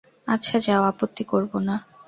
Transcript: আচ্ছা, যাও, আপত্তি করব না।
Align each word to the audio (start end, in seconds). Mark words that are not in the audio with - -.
আচ্ছা, 0.27 0.55
যাও, 0.59 0.83
আপত্তি 0.83 1.23
করব 1.23 1.51
না। 1.59 1.75